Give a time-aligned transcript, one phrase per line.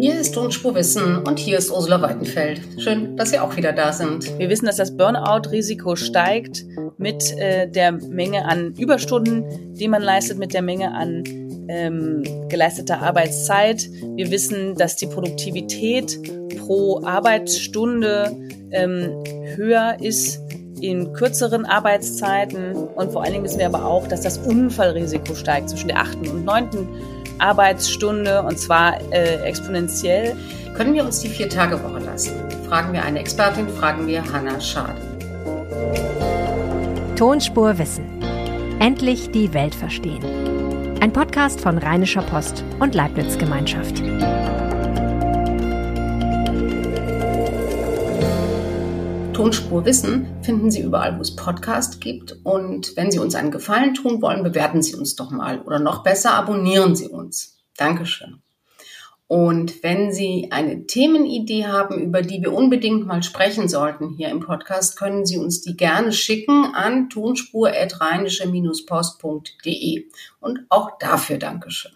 [0.00, 2.62] Hier ist Tonspur Wissen und hier ist Ursula Weidenfeld.
[2.78, 4.38] Schön, dass Sie auch wieder da sind.
[4.38, 6.64] Wir wissen, dass das Burnout-Risiko steigt
[6.96, 11.22] mit äh, der Menge an Überstunden, die man leistet, mit der Menge an
[11.68, 13.90] ähm, geleisteter Arbeitszeit.
[14.14, 16.18] Wir wissen, dass die Produktivität
[16.56, 18.34] pro Arbeitsstunde
[18.70, 19.22] ähm,
[19.54, 20.40] höher ist
[20.80, 22.74] in kürzeren Arbeitszeiten.
[22.74, 26.26] Und vor allen Dingen wissen wir aber auch, dass das Unfallrisiko steigt zwischen der achten
[26.26, 26.88] und neunten
[27.40, 30.36] Arbeitsstunde und zwar äh, exponentiell.
[30.74, 32.34] Können wir uns die Vier-Tage-Woche leisten?
[32.68, 35.00] Fragen wir eine Expertin, fragen wir Hanna Schade.
[37.16, 38.06] Tonspur Wissen.
[38.78, 40.24] Endlich die Welt verstehen.
[41.00, 44.02] Ein Podcast von Rheinischer Post und Leibniz Gemeinschaft.
[49.40, 52.36] Tonspur Wissen finden Sie überall, wo es Podcast gibt.
[52.44, 55.62] Und wenn Sie uns einen Gefallen tun wollen, bewerten Sie uns doch mal.
[55.62, 57.56] Oder noch besser, abonnieren Sie uns.
[57.78, 58.42] Dankeschön.
[59.28, 64.40] Und wenn Sie eine Themenidee haben, über die wir unbedingt mal sprechen sollten hier im
[64.40, 70.04] Podcast, können Sie uns die gerne schicken an tonspur-post.de.
[70.40, 71.92] Und auch dafür Dankeschön.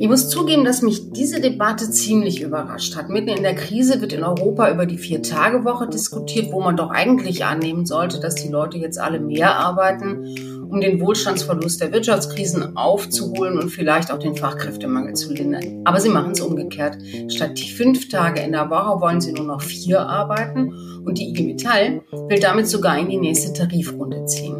[0.00, 3.10] Ich muss zugeben, dass mich diese Debatte ziemlich überrascht hat.
[3.10, 7.44] Mitten in der Krise wird in Europa über die Vier-Tage-Woche diskutiert, wo man doch eigentlich
[7.44, 10.34] annehmen sollte, dass die Leute jetzt alle mehr arbeiten,
[10.70, 15.82] um den Wohlstandsverlust der Wirtschaftskrisen aufzuholen und vielleicht auch den Fachkräftemangel zu lindern.
[15.84, 16.96] Aber sie machen es umgekehrt.
[17.28, 20.72] Statt die fünf Tage in der Woche wollen sie nur noch vier arbeiten
[21.04, 24.59] und die IG Metall will damit sogar in die nächste Tarifrunde ziehen.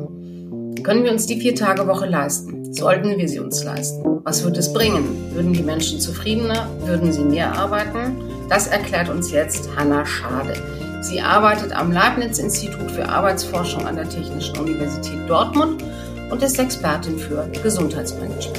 [0.82, 2.72] Können wir uns die Vier-Tage-Woche leisten?
[2.72, 4.20] Sollten wir sie uns leisten?
[4.24, 5.34] Was würde es bringen?
[5.34, 6.68] Würden die Menschen zufriedener?
[6.86, 8.16] Würden sie mehr arbeiten?
[8.48, 10.54] Das erklärt uns jetzt Hanna Schade.
[11.02, 15.84] Sie arbeitet am Leibniz-Institut für Arbeitsforschung an der Technischen Universität Dortmund
[16.30, 18.58] und ist Expertin für Gesundheitsmanagement.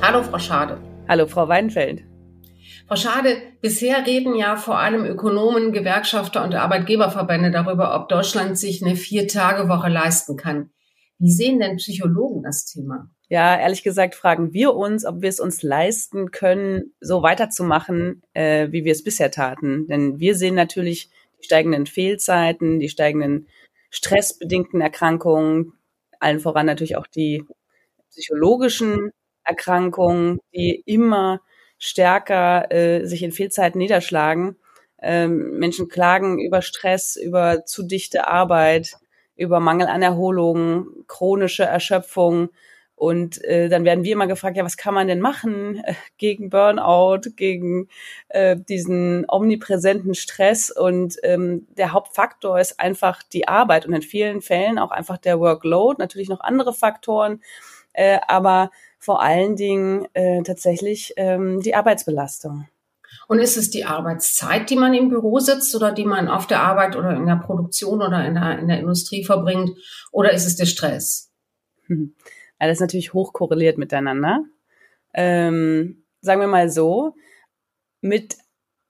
[0.00, 0.78] Hallo, Frau Schade.
[1.08, 2.04] Hallo, Frau Weinfeld.
[2.88, 8.82] Frau Schade, bisher reden ja vor allem Ökonomen, Gewerkschafter und Arbeitgeberverbände darüber, ob Deutschland sich
[8.82, 10.70] eine Vier-Tage-Woche leisten kann.
[11.20, 13.10] Wie sehen denn Psychologen das Thema?
[13.28, 18.68] Ja, ehrlich gesagt fragen wir uns, ob wir es uns leisten können, so weiterzumachen, äh,
[18.72, 19.86] wie wir es bisher taten.
[19.86, 23.48] Denn wir sehen natürlich die steigenden Fehlzeiten, die steigenden
[23.90, 25.74] stressbedingten Erkrankungen,
[26.20, 27.44] allen voran natürlich auch die
[28.08, 29.10] psychologischen
[29.44, 31.42] Erkrankungen, die immer
[31.78, 34.56] stärker äh, sich in Fehlzeiten niederschlagen.
[35.02, 38.96] Ähm, Menschen klagen über Stress, über zu dichte Arbeit,
[39.40, 42.50] über Mangel an Erholung, chronische Erschöpfung,
[43.00, 45.82] und äh, dann werden wir immer gefragt, ja, was kann man denn machen
[46.18, 47.88] gegen Burnout, gegen
[48.28, 50.70] äh, diesen omnipräsenten Stress?
[50.70, 55.40] Und ähm, der Hauptfaktor ist einfach die Arbeit und in vielen Fällen auch einfach der
[55.40, 57.40] Workload, natürlich noch andere Faktoren,
[57.94, 62.68] äh, aber vor allen Dingen äh, tatsächlich ähm, die Arbeitsbelastung.
[63.30, 66.62] Und ist es die Arbeitszeit, die man im Büro sitzt oder die man auf der
[66.62, 69.70] Arbeit oder in der Produktion oder in der, in der Industrie verbringt?
[70.10, 71.30] Oder ist es der Stress?
[71.86, 72.16] Hm.
[72.58, 74.42] Alles natürlich hoch korreliert miteinander.
[75.14, 77.14] Ähm, sagen wir mal so,
[78.00, 78.36] mit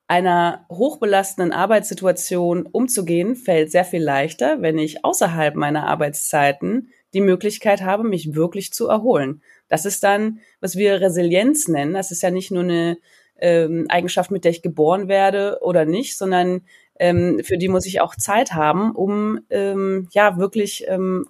[0.09, 7.83] einer hochbelastenden Arbeitssituation umzugehen, fällt sehr viel leichter, wenn ich außerhalb meiner Arbeitszeiten die Möglichkeit
[7.83, 9.43] habe, mich wirklich zu erholen.
[9.69, 11.93] Das ist dann, was wir Resilienz nennen.
[11.93, 12.97] Das ist ja nicht nur eine
[13.41, 16.63] ähm, Eigenschaft, mit der ich geboren werde oder nicht, sondern
[16.99, 21.27] ähm, für die muss ich auch Zeit haben, um ähm, ja wirklich ähm,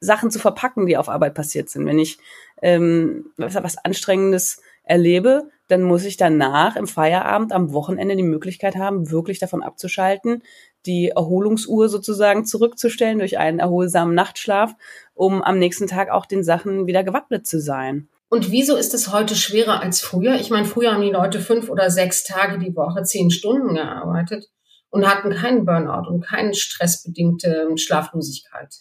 [0.00, 1.86] Sachen zu verpacken, die auf Arbeit passiert sind.
[1.86, 2.18] Wenn ich
[2.62, 8.76] ähm, was, was Anstrengendes erlebe, dann muss ich danach im Feierabend am Wochenende die Möglichkeit
[8.76, 10.42] haben, wirklich davon abzuschalten,
[10.86, 14.74] die Erholungsuhr sozusagen zurückzustellen durch einen erholsamen Nachtschlaf,
[15.14, 18.08] um am nächsten Tag auch den Sachen wieder gewappnet zu sein.
[18.32, 20.36] Und wieso ist es heute schwerer als früher?
[20.36, 24.46] Ich meine, früher haben die Leute fünf oder sechs Tage die Woche zehn Stunden gearbeitet
[24.88, 28.74] und hatten keinen Burnout und keine stressbedingte Schlaflosigkeit.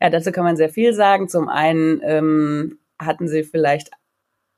[0.00, 1.28] Ja, dazu kann man sehr viel sagen.
[1.28, 3.90] Zum einen ähm, hatten sie vielleicht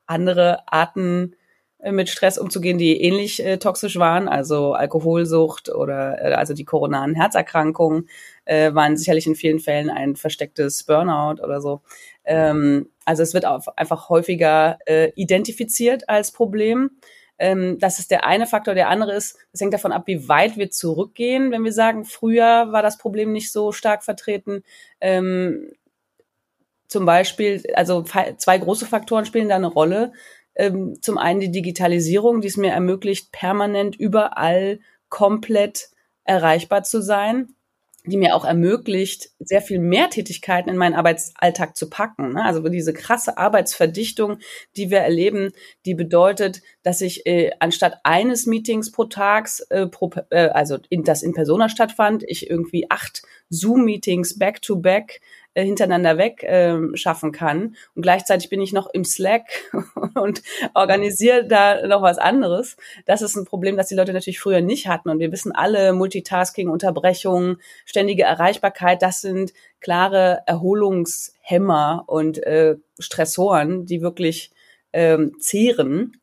[0.05, 1.35] andere Arten
[1.83, 7.13] mit Stress umzugehen, die ähnlich äh, toxisch waren, also Alkoholsucht oder äh, also die koronaren
[7.13, 8.09] Herzerkrankungen
[8.45, 11.81] äh, waren sicherlich in vielen Fällen ein verstecktes Burnout oder so.
[12.25, 16.91] Ähm, also es wird einfach häufiger äh, identifiziert als Problem.
[17.37, 18.73] Ähm, das ist der eine Faktor.
[18.73, 21.51] Der andere ist, das hängt davon ab, wie weit wir zurückgehen.
[21.51, 24.63] Wenn wir sagen, früher war das Problem nicht so stark vertreten.
[24.99, 25.71] Ähm,
[26.87, 30.13] zum Beispiel, also zwei große Faktoren spielen da eine Rolle.
[30.57, 35.89] Ähm, zum einen die Digitalisierung, die es mir ermöglicht, permanent überall komplett
[36.25, 37.55] erreichbar zu sein.
[38.07, 42.33] die mir auch ermöglicht, sehr viel mehr Tätigkeiten in meinen Arbeitsalltag zu packen.
[42.33, 42.43] Ne?
[42.43, 44.39] Also diese krasse Arbeitsverdichtung,
[44.75, 45.51] die wir erleben,
[45.85, 51.03] die bedeutet, dass ich äh, anstatt eines Meetings pro Tags, äh, pro, äh, also in,
[51.03, 55.19] das in Persona stattfand, ich irgendwie acht Zoom-Meetings back-to-back
[55.57, 57.75] äh, hintereinander weg äh, schaffen kann.
[57.95, 59.47] Und gleichzeitig bin ich noch im Slack
[60.13, 60.43] und
[60.75, 62.77] organisiere da noch was anderes.
[63.07, 65.09] Das ist ein Problem, das die Leute natürlich früher nicht hatten.
[65.09, 73.87] Und wir wissen alle, Multitasking, Unterbrechungen, ständige Erreichbarkeit, das sind klare Erholungshemmer und äh, Stressoren,
[73.87, 74.51] die wirklich
[74.93, 76.21] ähm, zehren.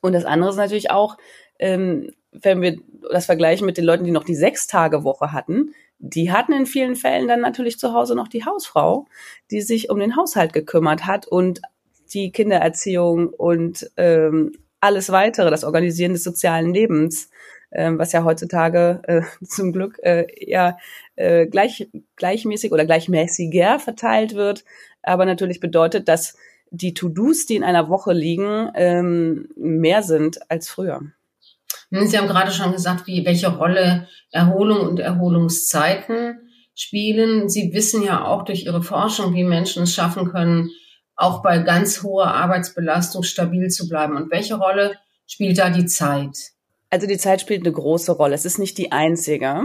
[0.00, 1.18] Und das andere ist natürlich auch,
[1.58, 2.78] ähm, wenn wir
[3.10, 7.28] das vergleichen mit den Leuten, die noch die Sechs-Tage-Woche hatten, die hatten in vielen Fällen
[7.28, 9.06] dann natürlich zu Hause noch die Hausfrau,
[9.50, 11.60] die sich um den Haushalt gekümmert hat und
[12.12, 17.30] die Kindererziehung und ähm, alles weitere, das Organisieren des sozialen Lebens,
[17.70, 20.78] ähm, was ja heutzutage äh, zum Glück äh, eher
[21.16, 24.64] äh, gleich, gleichmäßig oder gleichmäßiger verteilt wird,
[25.02, 26.36] aber natürlich bedeutet, dass
[26.70, 31.02] die To-Dos, die in einer Woche liegen, ähm, mehr sind als früher.
[31.90, 36.38] Hm, Sie haben gerade schon gesagt, wie, welche Rolle Erholung und Erholungszeiten
[36.74, 37.48] spielen.
[37.48, 40.70] Sie wissen ja auch durch Ihre Forschung, wie Menschen es schaffen können,
[41.16, 44.16] auch bei ganz hoher Arbeitsbelastung stabil zu bleiben.
[44.16, 44.96] Und welche Rolle
[45.26, 46.36] spielt da die Zeit?
[46.88, 48.34] Also die Zeit spielt eine große Rolle.
[48.34, 49.64] Es ist nicht die einzige.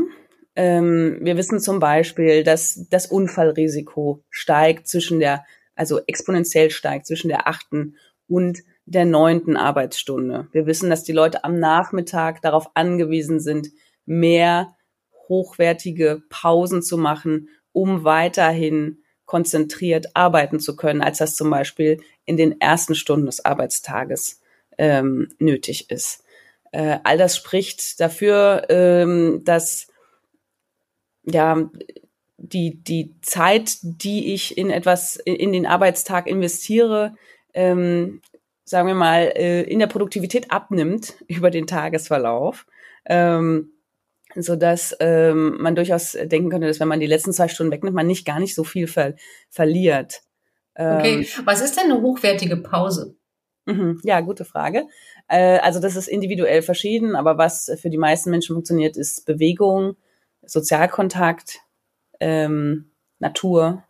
[0.55, 5.43] Ähm, wir wissen zum Beispiel, dass das Unfallrisiko steigt zwischen der,
[5.75, 7.95] also exponentiell steigt zwischen der achten
[8.27, 10.47] und der neunten Arbeitsstunde.
[10.51, 13.69] Wir wissen, dass die Leute am Nachmittag darauf angewiesen sind,
[14.05, 14.75] mehr
[15.27, 22.37] hochwertige Pausen zu machen, um weiterhin konzentriert arbeiten zu können, als das zum Beispiel in
[22.37, 24.41] den ersten Stunden des Arbeitstages
[24.77, 26.23] ähm, nötig ist.
[26.71, 29.87] Äh, all das spricht dafür, ähm, dass
[31.23, 31.69] ja
[32.37, 37.15] die die Zeit, die ich in etwas in den Arbeitstag investiere,
[37.53, 38.21] ähm,
[38.65, 42.65] sagen wir mal, äh, in der Produktivität abnimmt über den Tagesverlauf.
[43.05, 43.71] Ähm,
[44.37, 47.95] so dass ähm, man durchaus denken könnte, dass wenn man die letzten zwei Stunden wegnimmt,
[47.95, 49.15] man nicht gar nicht so viel ver
[49.49, 50.23] verliert.
[50.75, 53.15] Ähm, okay, was ist denn eine hochwertige Pause?
[53.65, 54.87] Mhm, ja, gute Frage.
[55.27, 59.95] Äh, also das ist individuell verschieden, aber was für die meisten Menschen funktioniert, ist Bewegung,
[60.43, 61.61] Sozialkontakt,
[62.19, 63.83] ähm, Natur,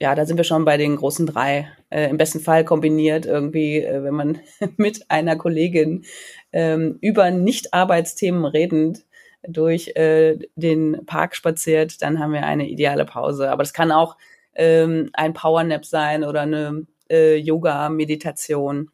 [0.00, 1.68] ja, da sind wir schon bei den großen drei.
[1.90, 4.40] Äh, Im besten Fall kombiniert irgendwie, äh, wenn man
[4.76, 6.04] mit einer Kollegin
[6.52, 9.04] ähm, über Nicht-Arbeitsthemen redend
[9.46, 13.50] durch äh, den Park spaziert, dann haben wir eine ideale Pause.
[13.50, 14.16] Aber das kann auch
[14.54, 18.90] ähm, ein Powernap sein oder eine äh, Yoga-Meditation.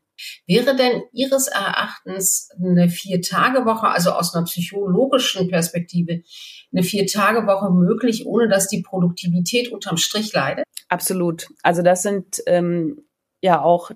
[0.47, 6.23] Wäre denn Ihres Erachtens eine Vier-Tage-Woche, also aus einer psychologischen Perspektive,
[6.73, 10.65] eine Vier-Tage-Woche möglich, ohne dass die Produktivität unterm Strich leidet?
[10.89, 11.49] Absolut.
[11.63, 13.05] Also das sind ähm,
[13.41, 13.91] ja auch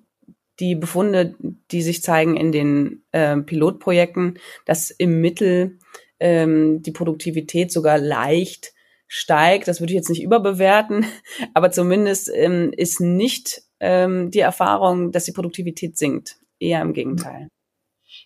[0.60, 1.34] die Befunde,
[1.70, 5.78] die sich zeigen in den äh, Pilotprojekten, dass im Mittel
[6.20, 8.72] ähm, die Produktivität sogar leicht
[9.08, 9.68] steigt.
[9.68, 11.06] Das würde ich jetzt nicht überbewerten,
[11.54, 16.38] aber zumindest ähm, ist nicht ähm, die Erfahrung, dass die Produktivität sinkt.
[16.58, 17.48] Eher im Gegenteil.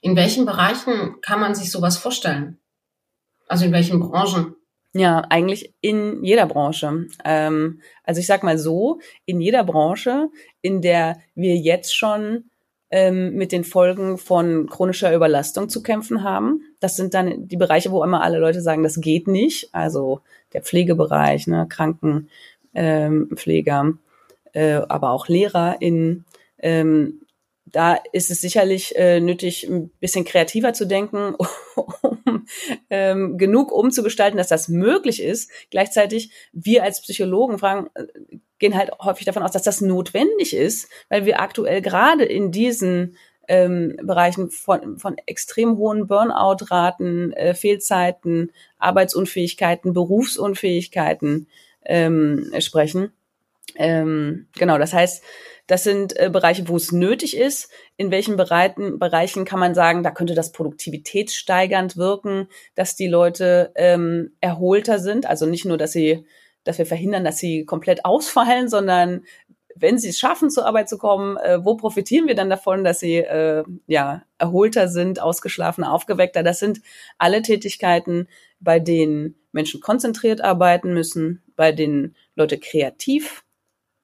[0.01, 2.59] In welchen Bereichen kann man sich sowas vorstellen?
[3.49, 4.55] Also in welchen Branchen?
[4.93, 7.09] Ja, eigentlich in jeder Branche.
[7.25, 10.29] Ähm, also ich sag mal so, in jeder Branche,
[10.63, 12.45] in der wir jetzt schon
[12.91, 16.63] ähm, mit den Folgen von chronischer Überlastung zu kämpfen haben.
[16.79, 19.75] Das sind dann die Bereiche, wo immer alle Leute sagen, das geht nicht.
[19.75, 20.21] Also
[20.53, 23.99] der Pflegebereich, ne, Krankenpfleger, ähm,
[24.59, 26.25] äh, aber auch LehrerInnen.
[26.59, 27.21] Ähm,
[27.65, 31.37] da ist es sicherlich äh, nötig, ein bisschen kreativer zu denken,
[32.03, 32.47] um
[32.91, 35.51] ähm, genug umzugestalten, dass das möglich ist.
[35.71, 38.07] Gleichzeitig, wir als Psychologen fragen, äh,
[38.59, 43.17] gehen halt häufig davon aus, dass das notwendig ist, weil wir aktuell gerade in diesen
[43.47, 51.47] ähm, Bereichen von, von extrem hohen Burnout-Raten, äh, Fehlzeiten, Arbeitsunfähigkeiten, Berufsunfähigkeiten
[51.85, 53.13] ähm, sprechen.
[53.77, 55.23] Ähm, genau, das heißt,
[55.69, 57.71] das sind äh, Bereiche, wo es nötig ist.
[57.97, 63.73] In welchen Bereichen, Bereichen kann man sagen, da könnte das produktivitätssteigernd wirken, dass die Leute
[63.77, 65.27] ähm, erholter sind.
[65.27, 66.25] Also nicht nur, dass sie,
[66.65, 69.25] dass wir verhindern, dass sie komplett ausfallen, sondern
[69.77, 73.01] wenn sie es schaffen, zur Arbeit zu kommen, äh, wo profitieren wir dann davon, dass
[73.01, 76.43] sie äh, ja erholter sind, ausgeschlafener, aufgeweckter?
[76.43, 76.81] Das sind
[77.19, 78.27] alle Tätigkeiten,
[78.59, 83.45] bei denen Menschen konzentriert arbeiten müssen, bei denen Leute kreativ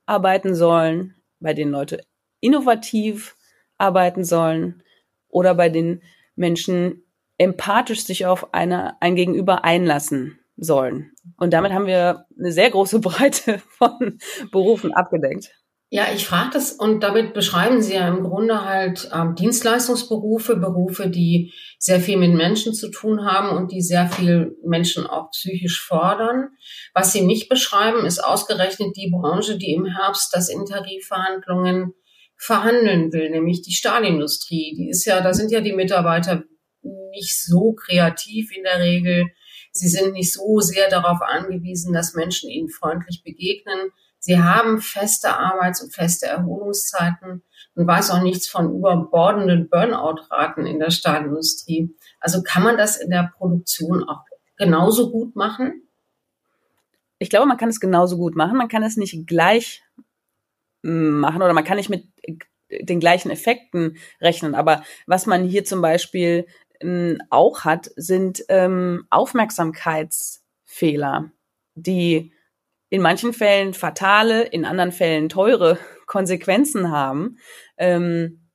[0.07, 2.01] arbeiten sollen, bei denen Leute
[2.41, 3.37] innovativ
[3.79, 4.83] arbeiten sollen
[5.29, 6.03] oder bei den
[6.37, 7.03] Menschen
[7.39, 11.13] empathisch sich auf eine, ein Gegenüber einlassen sollen.
[11.37, 14.19] Und damit haben wir eine sehr große Breite von
[14.53, 15.51] Berufen abgedeckt.
[15.97, 21.09] Ja, ich frage das und damit beschreiben Sie ja im Grunde halt ähm, Dienstleistungsberufe, Berufe,
[21.09, 25.87] die sehr viel mit Menschen zu tun haben und die sehr viel Menschen auch psychisch
[25.87, 26.49] fordern.
[26.95, 31.95] Was Sie nicht beschreiben, ist ausgerechnet die Branche, die im Herbst das in Tarifverhandlungen
[32.37, 34.75] verhandeln will, nämlich die Stahlindustrie.
[34.77, 36.43] Die ist ja, da sind ja die Mitarbeiter
[37.13, 39.27] nicht so kreativ in der Regel.
[39.71, 43.93] Sie sind nicht so sehr darauf angewiesen, dass Menschen ihnen freundlich begegnen.
[44.25, 47.43] Sie haben feste Arbeits- und feste Erholungszeiten
[47.75, 51.95] und weiß auch nichts von überbordenden Burnout-Raten in der Stahlindustrie.
[52.21, 54.25] Also kann man das in der Produktion auch
[54.57, 55.83] genauso gut machen?
[57.19, 58.57] Ich glaube, man kann es genauso gut machen.
[58.57, 59.85] Man kann es nicht gleich
[60.81, 62.07] machen oder man kann nicht mit
[62.71, 64.55] den gleichen Effekten rechnen.
[64.55, 66.47] Aber was man hier zum Beispiel
[66.81, 71.31] ähm, auch hat, sind ähm, Aufmerksamkeitsfehler,
[71.75, 72.33] die
[72.95, 77.39] in manchen Fällen fatale, in anderen Fällen teure Konsequenzen haben.
[77.77, 78.47] Ähm,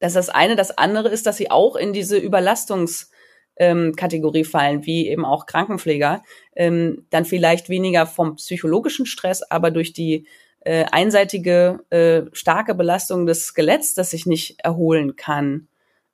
[0.00, 5.06] dass das eine, das andere ist, dass sie auch in diese Überlastungskategorie ähm, fallen, wie
[5.06, 6.24] eben auch Krankenpfleger,
[6.56, 10.26] ähm, dann vielleicht weniger vom psychologischen Stress, aber durch die
[10.60, 15.68] äh, einseitige äh, starke Belastung des Skeletts, das sich nicht erholen kann,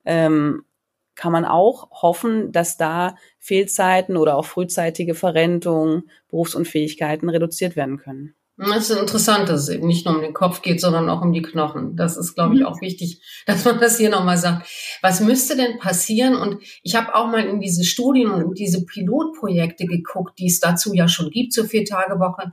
[0.05, 0.67] ähm,
[1.15, 8.35] kann man auch hoffen, dass da Fehlzeiten oder auch frühzeitige Verrentung, Berufsunfähigkeiten reduziert werden können.
[8.59, 11.33] Das ist interessant, dass es eben nicht nur um den Kopf geht, sondern auch um
[11.33, 11.97] die Knochen.
[11.97, 12.67] Das ist, glaube ich, mhm.
[12.67, 14.69] auch wichtig, dass man das hier nochmal sagt.
[15.01, 16.37] Was müsste denn passieren?
[16.37, 20.93] Und ich habe auch mal in diese Studien und diese Pilotprojekte geguckt, die es dazu
[20.93, 22.53] ja schon gibt, zur Vier-Tage-Woche.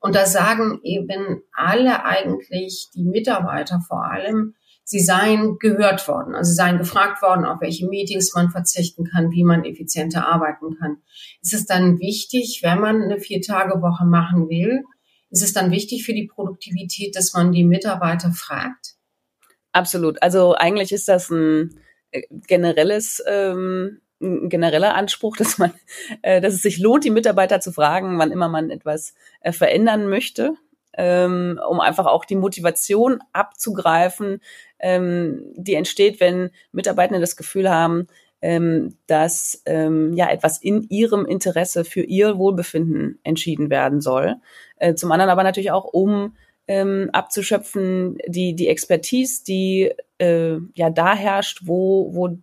[0.00, 4.54] Und da sagen eben alle eigentlich, die Mitarbeiter vor allem,
[4.88, 9.30] sie seien gehört worden, also sie seien gefragt worden, auf welche Meetings man verzichten kann,
[9.32, 11.02] wie man effizienter arbeiten kann.
[11.42, 14.82] Ist es dann wichtig, wenn man eine Vier-Tage-Woche machen will,
[15.28, 18.94] ist es dann wichtig für die Produktivität, dass man die Mitarbeiter fragt?
[19.72, 20.22] Absolut.
[20.22, 21.78] Also eigentlich ist das ein
[22.10, 25.74] äh, generelles ähm, ein genereller Anspruch, dass man,
[26.22, 30.08] äh, dass es sich lohnt, die Mitarbeiter zu fragen, wann immer man etwas äh, verändern
[30.08, 30.54] möchte,
[30.98, 34.42] ähm, um einfach auch die Motivation abzugreifen,
[34.80, 38.08] ähm, die entsteht, wenn Mitarbeitende das Gefühl haben,
[38.42, 44.36] ähm, dass ähm, ja etwas in ihrem Interesse für ihr Wohlbefinden entschieden werden soll.
[44.76, 46.36] Äh, zum anderen aber natürlich auch, um
[46.66, 52.36] ähm, abzuschöpfen die die Expertise, die äh, ja da herrscht, wo wo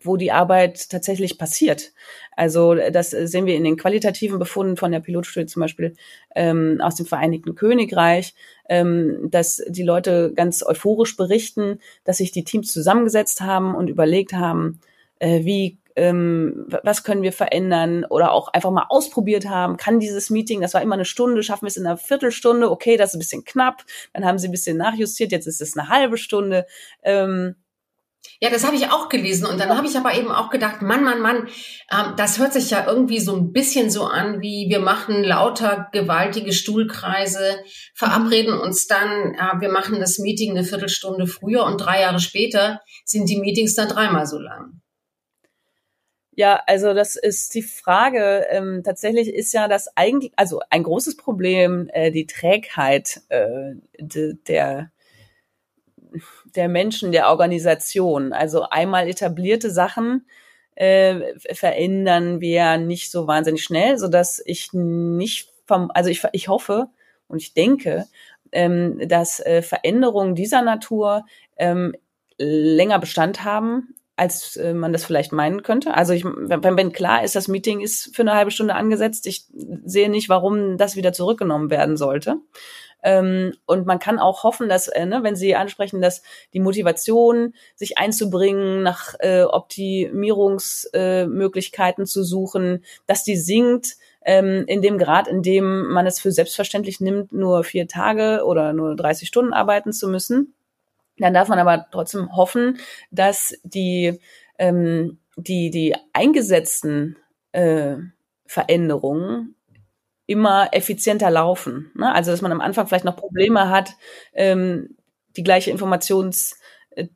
[0.00, 1.92] wo die Arbeit tatsächlich passiert.
[2.32, 5.94] Also das sehen wir in den qualitativen Befunden von der Pilotstudie zum Beispiel
[6.34, 8.34] ähm, aus dem Vereinigten Königreich,
[8.68, 14.32] ähm, dass die Leute ganz euphorisch berichten, dass sich die Teams zusammengesetzt haben und überlegt
[14.32, 14.80] haben,
[15.18, 20.28] äh, wie ähm, was können wir verändern oder auch einfach mal ausprobiert haben, kann dieses
[20.28, 23.14] Meeting, das war immer eine Stunde, schaffen wir es in einer Viertelstunde, okay, das ist
[23.16, 26.66] ein bisschen knapp, dann haben sie ein bisschen nachjustiert, jetzt ist es eine halbe Stunde.
[27.02, 27.56] Ähm,
[28.40, 31.04] ja, das habe ich auch gelesen und dann habe ich aber eben auch gedacht, Mann,
[31.04, 31.48] Mann, Mann,
[31.90, 35.88] ähm, das hört sich ja irgendwie so ein bisschen so an, wie wir machen lauter
[35.92, 37.58] gewaltige Stuhlkreise,
[37.94, 42.80] verabreden uns dann, äh, wir machen das Meeting eine Viertelstunde früher und drei Jahre später
[43.04, 44.80] sind die Meetings dann dreimal so lang.
[46.38, 48.46] Ja, also das ist die Frage.
[48.50, 54.34] Ähm, tatsächlich ist ja das eigentlich, also ein großes Problem äh, die Trägheit äh, de,
[54.46, 54.90] der
[56.56, 58.32] der Menschen, der Organisation.
[58.32, 60.26] Also einmal etablierte Sachen
[60.74, 66.48] äh, verändern wir nicht so wahnsinnig schnell, so dass ich nicht vom, also ich, ich
[66.48, 66.88] hoffe
[67.28, 68.06] und ich denke,
[68.52, 71.24] ähm, dass äh, Veränderungen dieser Natur
[71.56, 71.94] ähm,
[72.38, 75.94] länger Bestand haben, als äh, man das vielleicht meinen könnte.
[75.94, 79.46] Also ich, wenn, wenn klar ist, das Meeting ist für eine halbe Stunde angesetzt, ich
[79.84, 82.36] sehe nicht, warum das wieder zurückgenommen werden sollte.
[83.06, 86.22] Ähm, und man kann auch hoffen, dass, äh, ne, wenn Sie ansprechen, dass
[86.52, 94.82] die Motivation, sich einzubringen, nach äh, Optimierungsmöglichkeiten äh, zu suchen, dass die sinkt, ähm, in
[94.82, 99.28] dem Grad, in dem man es für selbstverständlich nimmt, nur vier Tage oder nur 30
[99.28, 100.54] Stunden arbeiten zu müssen.
[101.16, 102.80] Dann darf man aber trotzdem hoffen,
[103.12, 104.18] dass die,
[104.58, 107.16] ähm, die, die eingesetzten
[107.52, 107.98] äh,
[108.46, 109.55] Veränderungen
[110.26, 111.90] immer effizienter laufen.
[111.94, 112.12] Ne?
[112.12, 113.92] Also dass man am Anfang vielleicht noch Probleme hat,
[114.32, 114.96] ähm,
[115.36, 116.58] die gleiche Informations
[116.90, 117.06] äh,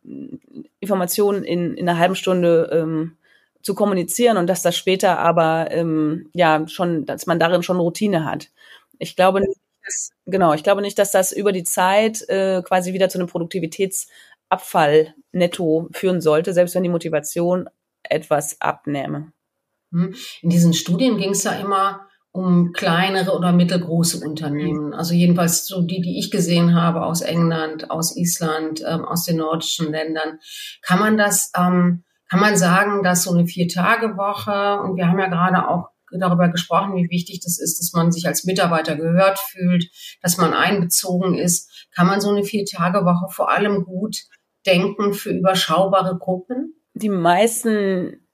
[0.81, 3.17] Information in, in einer halben Stunde ähm,
[3.62, 8.25] zu kommunizieren und dass das später aber ähm, ja schon, dass man darin schon Routine
[8.25, 8.50] hat.
[8.99, 12.93] Ich glaube nicht, dass, genau, ich glaube nicht, dass das über die Zeit äh, quasi
[12.93, 17.69] wieder zu einem Produktivitätsabfall netto führen sollte, selbst wenn die Motivation
[18.02, 19.33] etwas abnähme.
[19.93, 20.14] Hm?
[20.43, 24.95] In diesen Studien ging es ja immer um kleinere oder mittelgroße Unternehmen.
[24.95, 29.39] Also jedenfalls so die, die ich gesehen habe aus England, aus Island, ähm, aus den
[29.39, 30.39] nordischen Ländern.
[30.83, 35.27] Kann man das, ähm, kann man sagen, dass so eine Vier-Tage-Woche, und wir haben ja
[35.27, 39.91] gerade auch darüber gesprochen, wie wichtig das ist, dass man sich als Mitarbeiter gehört fühlt,
[40.23, 41.89] dass man einbezogen ist.
[41.95, 44.17] Kann man so eine Vier-Tage-Woche vor allem gut
[44.67, 46.75] denken für überschaubare Gruppen?
[46.95, 48.27] Die meisten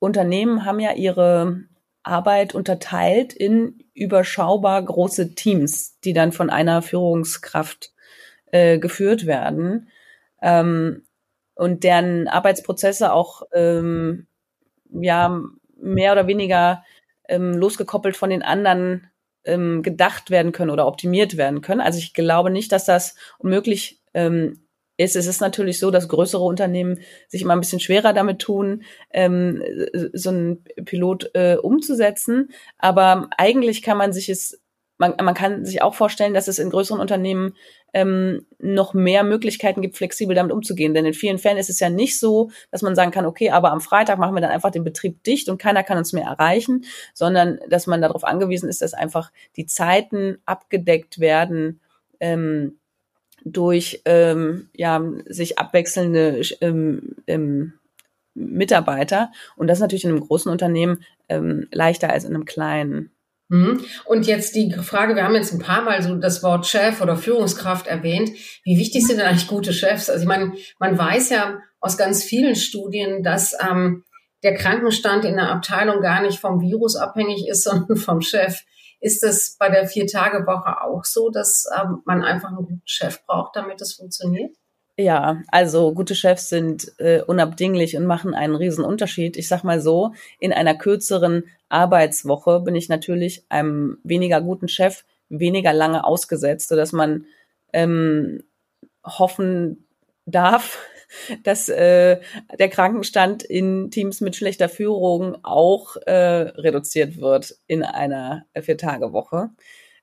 [0.00, 1.69] Unternehmen haben ja ihre
[2.02, 7.92] Arbeit unterteilt in überschaubar große Teams, die dann von einer Führungskraft
[8.52, 9.88] äh, geführt werden
[10.40, 11.04] ähm,
[11.54, 14.26] und deren Arbeitsprozesse auch ähm,
[14.90, 15.40] ja
[15.76, 16.84] mehr oder weniger
[17.28, 19.10] ähm, losgekoppelt von den anderen
[19.44, 21.80] ähm, gedacht werden können oder optimiert werden können.
[21.80, 24.66] Also ich glaube nicht, dass das unmöglich ähm,
[25.00, 25.16] ist.
[25.16, 29.62] Es ist natürlich so, dass größere Unternehmen sich immer ein bisschen schwerer damit tun, ähm,
[30.12, 32.50] so einen Pilot äh, umzusetzen.
[32.78, 34.60] Aber eigentlich kann man sich es,
[34.98, 37.54] man, man kann sich auch vorstellen, dass es in größeren Unternehmen
[37.94, 40.92] ähm, noch mehr Möglichkeiten gibt, flexibel damit umzugehen.
[40.94, 43.72] Denn in vielen Fällen ist es ja nicht so, dass man sagen kann, okay, aber
[43.72, 46.84] am Freitag machen wir dann einfach den Betrieb dicht und keiner kann uns mehr erreichen,
[47.14, 51.80] sondern dass man darauf angewiesen ist, dass einfach die Zeiten abgedeckt werden,
[52.20, 52.79] ähm,
[53.44, 57.74] durch ähm, ja, sich abwechselnde ähm, ähm,
[58.34, 59.30] Mitarbeiter.
[59.56, 63.10] Und das ist natürlich in einem großen Unternehmen ähm, leichter als in einem kleinen.
[63.48, 63.84] Mhm.
[64.04, 67.16] Und jetzt die Frage, wir haben jetzt ein paar Mal so das Wort Chef oder
[67.16, 68.30] Führungskraft erwähnt.
[68.64, 70.08] Wie wichtig sind denn eigentlich gute Chefs?
[70.08, 74.04] Also ich meine, man weiß ja aus ganz vielen Studien, dass ähm,
[74.44, 78.62] der Krankenstand in der Abteilung gar nicht vom Virus abhängig ist, sondern vom Chef.
[79.00, 83.56] Ist es bei der Vier-Tage-Woche auch so, dass ähm, man einfach einen guten Chef braucht,
[83.56, 84.54] damit es funktioniert?
[84.98, 89.38] Ja, also gute Chefs sind äh, unabdinglich und machen einen riesen Unterschied.
[89.38, 95.04] Ich sag mal so, in einer kürzeren Arbeitswoche bin ich natürlich einem weniger guten Chef
[95.30, 97.24] weniger lange ausgesetzt, sodass man
[97.72, 98.42] ähm,
[99.02, 99.86] hoffen
[100.26, 100.78] darf,
[101.44, 102.20] dass äh,
[102.58, 109.50] der Krankenstand in Teams mit schlechter Führung auch äh, reduziert wird in einer Vier-Tage-Woche.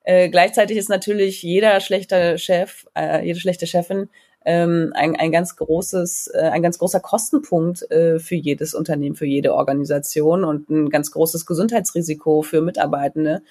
[0.03, 4.09] Äh, gleichzeitig ist natürlich jeder schlechte Chef, äh, jede schlechte Chefin
[4.47, 9.25] ähm, ein, ein ganz großes, äh, ein ganz großer Kostenpunkt äh, für jedes Unternehmen, für
[9.25, 13.41] jede Organisation und ein ganz großes Gesundheitsrisiko für Mitarbeitende.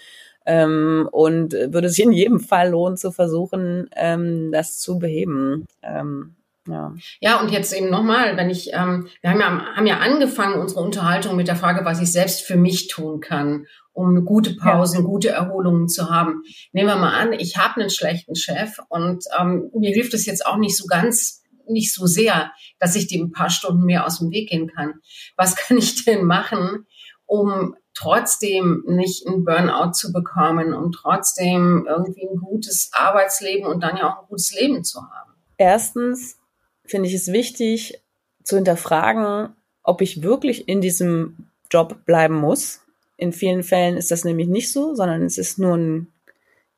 [0.47, 5.67] Ähm, und würde sich in jedem Fall lohnen zu versuchen, ähm, das zu beheben.
[5.83, 6.95] Ähm, ja.
[7.21, 10.81] ja, und jetzt eben nochmal, wenn ich, ähm, wir haben ja, haben ja angefangen unsere
[10.81, 14.99] Unterhaltung mit der Frage, was ich selbst für mich tun kann, um eine gute Pause,
[14.99, 15.03] ja.
[15.03, 16.43] gute Erholungen zu haben.
[16.73, 20.45] Nehmen wir mal an, ich habe einen schlechten Chef und ähm, mir hilft es jetzt
[20.45, 24.19] auch nicht so ganz, nicht so sehr, dass ich dem ein paar Stunden mehr aus
[24.19, 24.95] dem Weg gehen kann.
[25.37, 26.87] Was kann ich denn machen,
[27.25, 33.97] um trotzdem nicht einen Burnout zu bekommen, um trotzdem irgendwie ein gutes Arbeitsleben und dann
[33.97, 35.33] ja auch ein gutes Leben zu haben?
[35.57, 36.39] Erstens
[36.87, 38.01] finde ich es wichtig
[38.43, 39.51] zu hinterfragen,
[39.83, 42.81] ob ich wirklich in diesem Job bleiben muss.
[43.17, 46.09] In vielen Fällen ist das nämlich nicht so, sondern es ist nur ein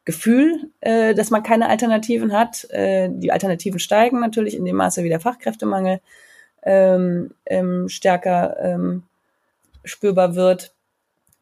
[0.05, 2.65] Gefühl, äh, dass man keine Alternativen hat.
[2.71, 6.01] Äh, die Alternativen steigen natürlich in dem Maße, wie der Fachkräftemangel
[6.63, 9.03] ähm, ähm, stärker ähm,
[9.85, 10.73] spürbar wird.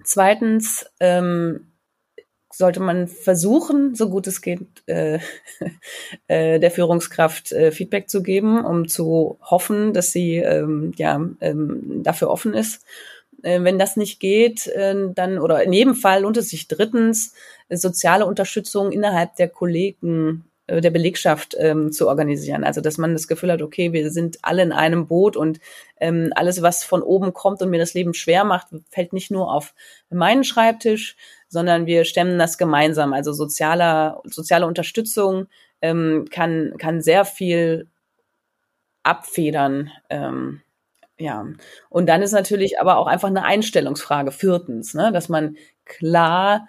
[0.02, 1.68] Zweitens ähm,
[2.52, 5.18] sollte man versuchen, so gut es geht, äh,
[6.28, 12.02] äh, der Führungskraft äh, Feedback zu geben, um zu hoffen, dass sie ähm, ja ähm,
[12.02, 12.84] dafür offen ist.
[13.42, 17.34] Äh, wenn das nicht geht, äh, dann oder in jedem Fall lohnt es sich drittens
[17.68, 22.64] soziale Unterstützung innerhalb der Kollegen äh, der Belegschaft ähm, zu organisieren.
[22.64, 25.60] Also dass man das Gefühl hat, okay, wir sind alle in einem Boot und
[26.00, 29.52] ähm, alles, was von oben kommt und mir das Leben schwer macht, fällt nicht nur
[29.52, 29.74] auf
[30.10, 31.16] meinen Schreibtisch,
[31.48, 33.12] sondern wir stemmen das gemeinsam.
[33.12, 35.46] Also sozialer, soziale Unterstützung
[35.80, 37.88] ähm, kann, kann sehr viel
[39.02, 39.90] abfedern.
[40.10, 40.62] Ähm,
[41.18, 41.46] ja,
[41.88, 46.68] und dann ist natürlich aber auch einfach eine Einstellungsfrage, viertens, ne, dass man klar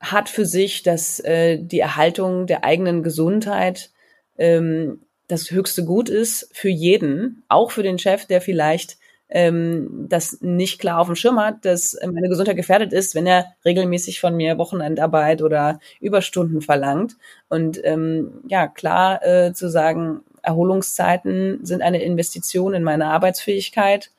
[0.00, 3.90] hat für sich, dass äh, die Erhaltung der eigenen Gesundheit
[4.36, 8.98] ähm, das höchste Gut ist für jeden, auch für den Chef, der vielleicht
[9.34, 13.46] ähm, das nicht klar auf dem Schirm hat, dass meine Gesundheit gefährdet ist, wenn er
[13.64, 17.16] regelmäßig von mir Wochenendarbeit oder Überstunden verlangt.
[17.48, 24.10] Und ähm, ja, klar äh, zu sagen, Erholungszeiten sind eine Investition in meine Arbeitsfähigkeit,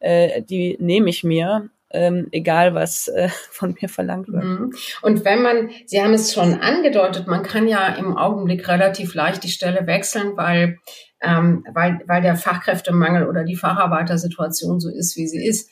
[0.00, 4.44] äh, die nehme ich mir ähm, egal was äh, von mir verlangt wird.
[4.44, 4.72] Mhm.
[5.02, 9.44] Und wenn man, Sie haben es schon angedeutet, man kann ja im Augenblick relativ leicht
[9.44, 10.78] die Stelle wechseln, weil,
[11.20, 15.70] ähm, weil, weil der Fachkräftemangel oder die Facharbeitersituation so ist, wie sie ist.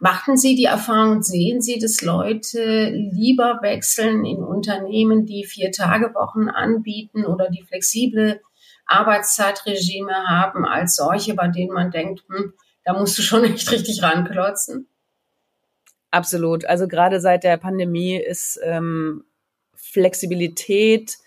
[0.00, 7.24] Machen Sie die Erfahrung, sehen Sie, dass Leute lieber wechseln in Unternehmen, die Vier-Tage-Wochen anbieten
[7.24, 8.42] oder die flexible
[8.84, 12.52] Arbeitszeitregime haben, als solche, bei denen man denkt, hm,
[12.84, 14.88] da musst du schon echt richtig ranklotzen?
[16.10, 16.64] Absolut.
[16.64, 19.24] Also gerade seit der Pandemie ist ähm,
[19.74, 21.18] Flexibilität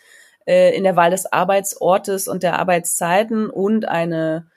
[0.46, 4.48] äh, in der Wahl des Arbeitsortes und der Arbeitszeiten und eine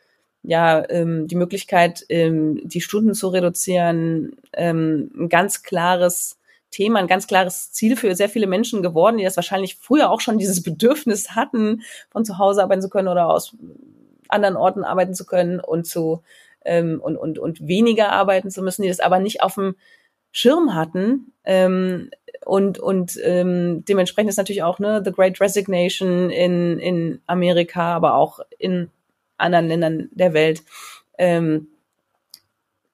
[0.42, 6.38] ja ähm, die Möglichkeit, ähm, die Stunden zu reduzieren, ähm, ein ganz klares
[6.70, 10.20] Thema, ein ganz klares Ziel für sehr viele Menschen geworden, die das wahrscheinlich früher auch
[10.20, 13.56] schon dieses Bedürfnis hatten, von zu Hause arbeiten zu können oder aus
[14.28, 16.22] anderen Orten arbeiten zu können und zu
[16.66, 19.76] ähm, und, und, und weniger arbeiten zu müssen, die das aber nicht auf dem
[20.32, 21.32] Schirm hatten.
[21.44, 22.10] Ähm,
[22.44, 28.14] und und ähm, dementsprechend ist natürlich auch ne, The Great Resignation in, in Amerika, aber
[28.14, 28.90] auch in
[29.38, 30.62] anderen Ländern der Welt
[31.18, 31.68] ähm,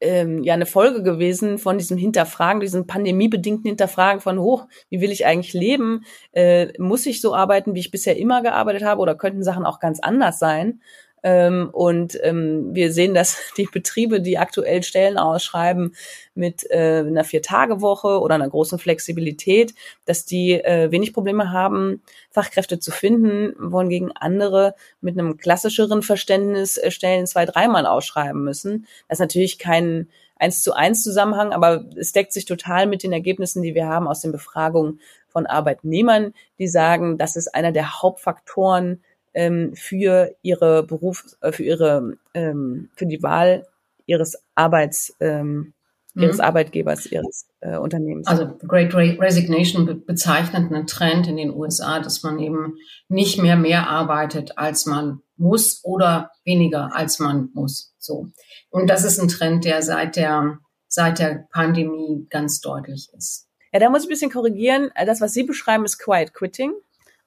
[0.02, 5.12] ähm, ja eine Folge gewesen von diesem Hinterfragen, diesem pandemiebedingten Hinterfragen von hoch, wie will
[5.12, 6.04] ich eigentlich leben?
[6.32, 9.80] Äh, muss ich so arbeiten, wie ich bisher immer gearbeitet habe, oder könnten Sachen auch
[9.80, 10.80] ganz anders sein?
[11.22, 15.94] Ähm, und ähm, wir sehen, dass die Betriebe, die aktuell Stellen ausschreiben
[16.34, 22.78] mit äh, einer Vier-Tage-Woche oder einer großen Flexibilität, dass die äh, wenig Probleme haben, Fachkräfte
[22.78, 28.86] zu finden, wohingegen andere mit einem klassischeren Verständnis äh, Stellen zwei, dreimal ausschreiben müssen.
[29.08, 30.08] Das ist natürlich kein
[30.42, 34.08] eins zu eins Zusammenhang, aber es deckt sich total mit den Ergebnissen, die wir haben
[34.08, 39.02] aus den Befragungen von Arbeitnehmern, die sagen, das ist einer der Hauptfaktoren,
[39.34, 43.66] ähm, für ihre Beruf, äh, für ihre, ähm, für die Wahl
[44.06, 45.72] ihres Arbeits, ähm,
[46.14, 46.44] ihres mhm.
[46.44, 48.26] Arbeitgebers, ihres äh, Unternehmens.
[48.26, 52.76] Also Great Resignation be bezeichnet einen Trend in den USA, dass man eben
[53.08, 57.94] nicht mehr mehr arbeitet, als man muss oder weniger, als man muss.
[57.98, 58.28] So.
[58.70, 63.48] Und das ist ein Trend, der seit der, seit der Pandemie ganz deutlich ist.
[63.72, 64.90] Ja, da muss ich ein bisschen korrigieren.
[65.06, 66.72] Das, was Sie beschreiben, ist Quiet Quitting.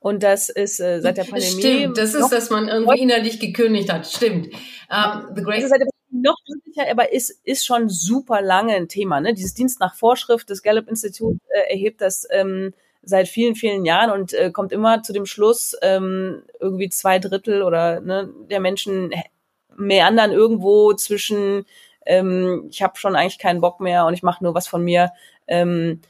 [0.05, 1.61] Und das ist äh, seit der Pandemie.
[1.61, 4.05] Stimmt, das ist, dass man irgendwie innerlich gekündigt hat.
[4.05, 4.53] Stimmt.
[4.87, 9.19] Um, the great seit der noch deutlicher, aber ist, ist schon super lange ein Thema.
[9.19, 9.33] Ne?
[9.33, 14.33] Dieses Dienst nach Vorschrift des Gallup-Institut äh, erhebt das ähm, seit vielen, vielen Jahren und
[14.33, 19.11] äh, kommt immer zu dem Schluss, ähm, irgendwie zwei Drittel oder ne, der Menschen
[19.75, 21.65] meandern irgendwo zwischen,
[22.05, 25.13] ähm, ich habe schon eigentlich keinen Bock mehr und ich mache nur was von mir
[25.47, 26.01] ähm,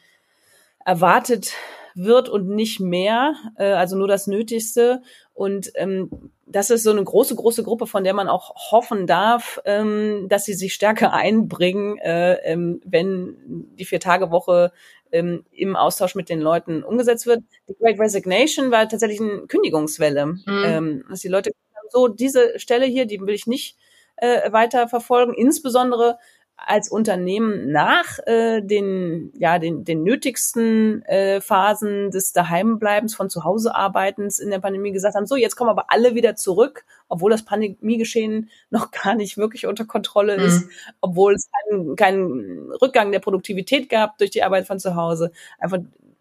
[0.83, 1.53] erwartet
[1.95, 5.01] wird und nicht mehr, äh, also nur das Nötigste.
[5.33, 9.59] Und ähm, das ist so eine große, große Gruppe, von der man auch hoffen darf,
[9.65, 13.37] ähm, dass sie sich stärker einbringen, äh, ähm, wenn
[13.77, 14.71] die Vier-Tage-Woche
[15.11, 17.43] ähm, im Austausch mit den Leuten umgesetzt wird.
[17.69, 20.43] Die Great Resignation war tatsächlich eine Kündigungswelle, mhm.
[20.47, 21.51] ähm, dass die Leute
[21.89, 23.77] so diese Stelle hier, die will ich nicht
[24.17, 26.17] äh, weiter verfolgen, insbesondere
[26.57, 33.43] als Unternehmen nach äh, den ja den den nötigsten äh, Phasen des Daheimbleibens von zu
[33.43, 37.29] Hause arbeitens in der Pandemie gesagt haben so jetzt kommen aber alle wieder zurück obwohl
[37.29, 40.45] das Pandemiegeschehen noch gar nicht wirklich unter Kontrolle mhm.
[40.45, 40.65] ist
[41.01, 45.79] obwohl es keinen, keinen Rückgang der Produktivität gab durch die Arbeit von zu Hause einfach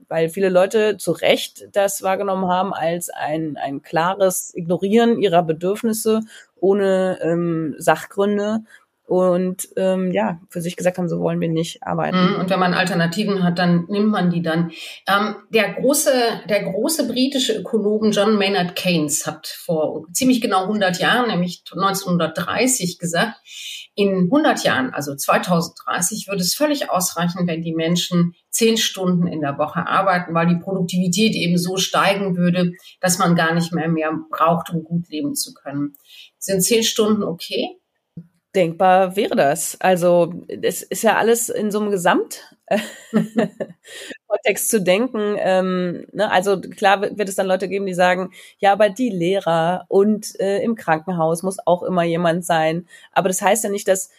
[0.09, 6.21] weil viele Leute zu Recht das wahrgenommen haben als ein ein klares Ignorieren ihrer Bedürfnisse
[6.57, 8.65] ohne ähm, Sachgründe
[9.07, 12.17] und ähm, ja, für sich gesagt haben, so wollen wir nicht arbeiten.
[12.17, 14.71] Mhm, und wenn man Alternativen hat, dann nimmt man die dann.
[15.07, 16.11] Ähm, der große,
[16.49, 22.99] der große britische Ökonom John Maynard Keynes hat vor ziemlich genau 100 Jahren, nämlich 1930,
[22.99, 23.37] gesagt,
[23.95, 29.43] in 100 Jahren, also 2030, würde es völlig ausreichen, wenn die Menschen zehn Stunden in
[29.43, 33.89] der Woche arbeiten, weil die Produktivität eben so steigen würde, dass man gar nicht mehr
[33.89, 35.95] mehr braucht, um gut leben zu können.
[36.39, 37.79] Sind zehn Stunden okay?
[38.55, 39.81] Denkbar wäre das.
[39.81, 42.71] Also es ist ja alles in so einem Gesamtkontext
[44.71, 45.37] zu denken.
[45.39, 46.31] Ähm, ne?
[46.31, 50.63] Also klar wird es dann Leute geben, die sagen, ja, aber die Lehrer und äh,
[50.63, 52.87] im Krankenhaus muss auch immer jemand sein.
[53.13, 54.11] Aber das heißt ja nicht, dass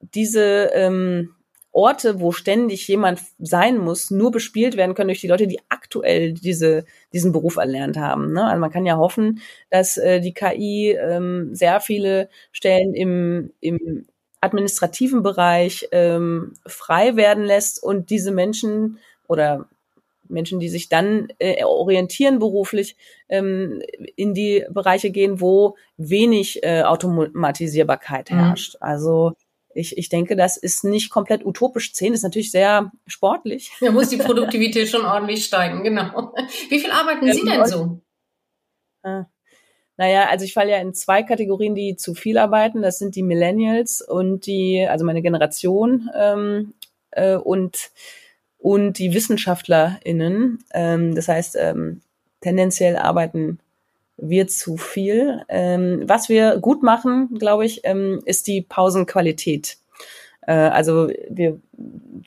[0.00, 1.34] diese ähm,
[1.72, 6.34] Orte, wo ständig jemand sein muss, nur bespielt werden können durch die Leute, die aktuell
[6.34, 8.32] diese, diesen Beruf erlernt haben.
[8.32, 8.44] Ne?
[8.44, 14.06] Also man kann ja hoffen, dass äh, die KI ähm, sehr viele Stellen im, im
[14.42, 19.66] administrativen Bereich ähm, frei werden lässt und diese Menschen oder
[20.28, 22.96] Menschen, die sich dann äh, orientieren beruflich,
[23.28, 23.82] ähm,
[24.16, 28.38] in die Bereiche gehen, wo wenig äh, Automatisierbarkeit mhm.
[28.38, 28.74] herrscht.
[28.74, 28.78] Mhm.
[28.80, 29.32] Also
[29.74, 31.92] ich, ich denke, das ist nicht komplett utopisch.
[31.92, 33.72] Zehn ist natürlich sehr sportlich.
[33.80, 36.34] Da muss die Produktivität schon ordentlich steigen, genau.
[36.68, 38.00] Wie viel arbeiten Sie denn so?
[39.96, 42.82] Naja, also ich falle ja in zwei Kategorien, die zu viel arbeiten.
[42.82, 46.74] Das sind die Millennials und die, also meine Generation ähm,
[47.10, 47.90] äh, und
[48.58, 50.64] und die WissenschaftlerInnen.
[50.72, 52.00] Ähm, das heißt, ähm,
[52.40, 53.58] tendenziell arbeiten
[54.22, 55.42] wir zu viel.
[55.48, 59.78] Ähm, was wir gut machen, glaube ich, ähm, ist die Pausenqualität.
[60.46, 61.60] Äh, also wir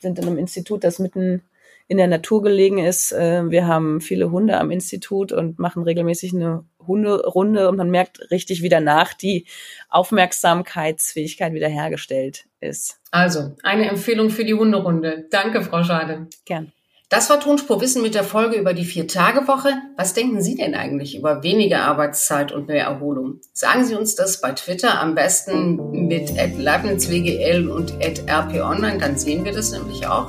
[0.00, 1.42] sind in einem Institut, das mitten
[1.88, 3.12] in der Natur gelegen ist.
[3.12, 8.30] Äh, wir haben viele Hunde am Institut und machen regelmäßig eine Hunderunde und man merkt
[8.30, 9.46] richtig, wie danach die
[9.88, 13.00] Aufmerksamkeitsfähigkeit wiederhergestellt ist.
[13.10, 15.26] Also, eine Empfehlung für die Hunderunde.
[15.30, 16.28] Danke, Frau Schade.
[16.44, 16.72] Gern.
[17.08, 19.68] Das war Tonspur Wissen mit der Folge über die Vier-Tage-Woche.
[19.96, 23.40] Was denken Sie denn eigentlich über weniger Arbeitszeit und mehr Erholung?
[23.52, 29.52] Sagen Sie uns das bei Twitter am besten mit leibnizwgl und rponline, dann sehen wir
[29.52, 30.28] das nämlich auch.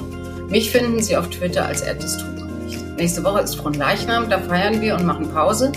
[0.49, 2.95] Mich finden Sie auf Twitter als @das-tut-man-nicht.
[2.95, 5.71] Nächste Woche ist Fronleichnam, da feiern wir und machen Pause.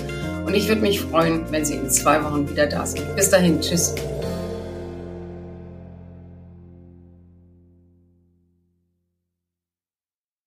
[0.45, 3.17] Und ich würde mich freuen, wenn Sie in zwei Wochen wieder da sind.
[3.17, 3.95] Bis dahin, tschüss.